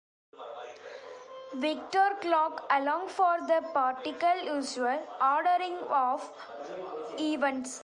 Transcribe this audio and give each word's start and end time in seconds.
Vector 1.55 2.15
clocks 2.21 2.63
allow 2.71 3.05
for 3.17 3.35
the 3.51 3.61
partial 3.73 4.13
causal 4.19 4.99
ordering 5.29 5.77
of 6.03 6.27
events. 7.19 7.79